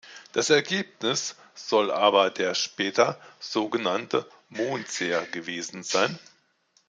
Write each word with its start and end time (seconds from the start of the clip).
Das 0.31 0.49
Ergebnis 0.49 1.35
soll 1.53 1.91
aber 1.91 2.31
der 2.31 2.55
später 2.55 3.21
so 3.39 3.69
genannte 3.69 4.27
„Mondseer“ 4.49 5.27
gewesen 5.27 5.83
sein. 5.83 6.17